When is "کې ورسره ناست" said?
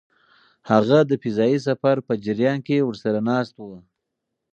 2.67-3.53